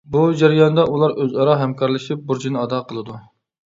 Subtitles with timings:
[0.13, 3.21] بۇ جەرياندا ئۇلار ئۆزئارا ھەمكارلىشىپ بۇرچىنى ئادا قىلىدۇ.